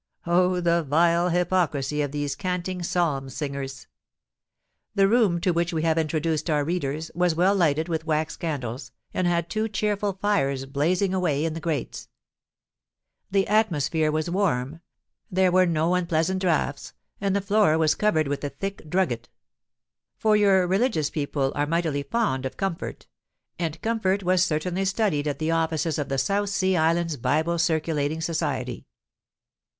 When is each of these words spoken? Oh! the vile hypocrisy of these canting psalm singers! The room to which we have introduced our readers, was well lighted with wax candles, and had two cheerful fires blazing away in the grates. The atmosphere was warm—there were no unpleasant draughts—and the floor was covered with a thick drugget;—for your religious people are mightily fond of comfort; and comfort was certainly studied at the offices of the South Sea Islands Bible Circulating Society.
Oh! 0.25 0.59
the 0.59 0.81
vile 0.81 1.29
hypocrisy 1.29 2.01
of 2.01 2.11
these 2.11 2.35
canting 2.35 2.81
psalm 2.81 3.29
singers! 3.29 3.85
The 4.95 5.07
room 5.07 5.39
to 5.41 5.51
which 5.53 5.73
we 5.73 5.83
have 5.83 5.99
introduced 5.99 6.49
our 6.49 6.63
readers, 6.65 7.11
was 7.13 7.35
well 7.35 7.53
lighted 7.53 7.87
with 7.87 8.07
wax 8.07 8.35
candles, 8.35 8.91
and 9.13 9.27
had 9.27 9.47
two 9.47 9.69
cheerful 9.69 10.13
fires 10.13 10.65
blazing 10.65 11.13
away 11.13 11.45
in 11.45 11.53
the 11.53 11.59
grates. 11.59 12.09
The 13.29 13.47
atmosphere 13.47 14.11
was 14.11 14.27
warm—there 14.27 15.51
were 15.51 15.67
no 15.67 15.93
unpleasant 15.93 16.41
draughts—and 16.41 17.35
the 17.35 17.39
floor 17.39 17.77
was 17.77 17.93
covered 17.93 18.27
with 18.27 18.43
a 18.43 18.49
thick 18.49 18.89
drugget;—for 18.89 20.35
your 20.35 20.65
religious 20.65 21.11
people 21.11 21.51
are 21.53 21.67
mightily 21.67 22.01
fond 22.01 22.47
of 22.47 22.57
comfort; 22.57 23.05
and 23.59 23.79
comfort 23.83 24.23
was 24.23 24.43
certainly 24.43 24.83
studied 24.85 25.27
at 25.27 25.37
the 25.37 25.51
offices 25.51 25.99
of 25.99 26.09
the 26.09 26.17
South 26.17 26.49
Sea 26.49 26.75
Islands 26.75 27.17
Bible 27.17 27.59
Circulating 27.59 28.19
Society. 28.19 28.87